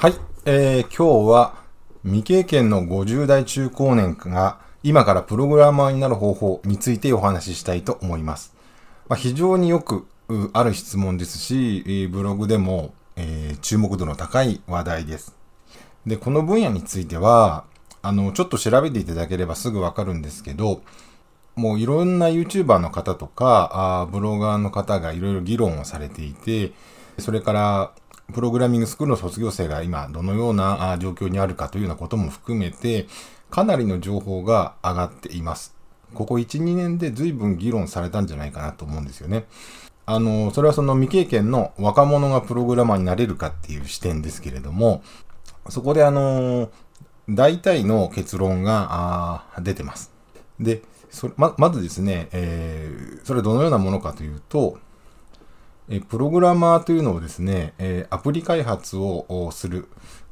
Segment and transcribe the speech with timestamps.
[0.00, 0.14] はい、
[0.46, 1.56] えー、今日は
[2.04, 8.54] 未経験の50代中高年が今からプログラマーになる方法についてお話ししたいと思います。
[9.10, 10.06] まあ、非常によく
[10.54, 15.36] ある質問ですし、ブログでも、えー、注目度の高い話題です。
[16.06, 17.64] で、この分野については、
[18.00, 20.80] あの、ちょっと調べていただければすぐわかるんですけど、
[21.56, 26.72] もういろんな YouTuber の方とか、あブロガーの方がいろいろ議論をされていて、
[27.18, 27.92] それから
[28.32, 33.06] プログラミングスクールの卒業生が今どのような状況にあるかというようなことも含めて、
[33.50, 35.74] かなりの情報が上がっています。
[36.14, 39.46] ここ1、2年で随分議論されたんじゃないかなと思うんですよね。
[40.06, 45.02] あの、それはその未経験の若者がプログラマーになれるかっていう視点ですけれども、
[45.68, 46.70] そこであの、
[47.28, 50.10] 大体の結論が出てます。
[50.58, 50.82] で、
[51.36, 54.78] ままずですね、えー、それどのようなものかというと、
[55.90, 59.88] えプログラマーというのをですね、えアプリ開発をする、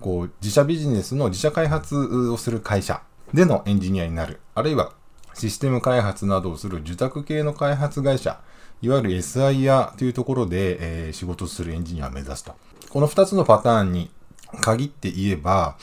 [0.00, 3.02] こう、自社ビジネスの自社開発をする会社
[3.34, 4.92] でのエンジニアになる、あるいは
[5.34, 8.40] システム開発などをする受託系の開発会社、
[8.80, 12.54] いわゆる SIR というところで、え、仕事するエンジニアを目指すと。
[12.88, 14.10] この2つのパターンに
[14.60, 15.76] 限って言えば、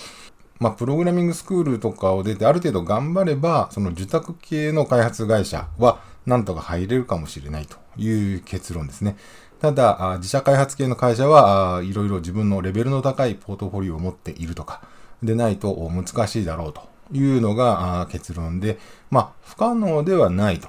[0.60, 9.18] まあ、プログラミングスクールとかを出てある程度頑張れば、その受託系の開発会社はなんとか入れるかもしれないという結論ですね。
[9.62, 14.82] ただ、自社開発系の会社はいろいろ自分のレベルの高いポートフォリオを持っているとか、
[15.24, 18.78] でないと難しいだろうというのが結論で、
[19.10, 20.68] まあ、不可能ではないと、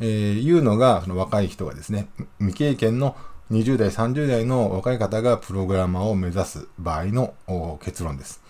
[0.00, 3.16] えいうのが、その若い人がですね、未経験の
[3.50, 7.34] 20代、30代の若い方がプログラマーを目指す場合の
[7.82, 8.42] 結論です。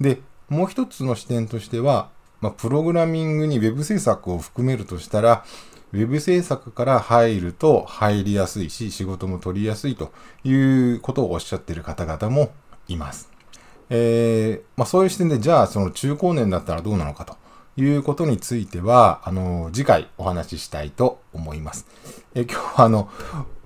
[0.00, 2.10] で、もう一つの視点としては、
[2.44, 5.46] まあ、プログラミングに Web 制作を含めるとしたら、
[5.94, 10.12] ウェブ制作から入ると入りやすいし、仕事も取りやすいと
[10.44, 12.52] いうことをおっしゃっている方々も
[12.86, 13.30] います。
[13.88, 17.38] えー、まあ、そういう視点で、じゃあその中高年だったらどうなのかと
[17.80, 21.86] いうことについては、あの、次回お話ししたいと思います。
[22.34, 23.08] えー、今日はあの、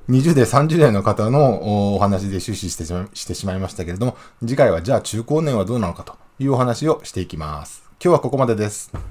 [0.09, 7.88] 20代、30代の方のお話で終始してしてしまいましたけれども、次回はじゃあ中高年はどうなのかというお話をしていきます。
[8.01, 9.08] 今日はここまでです。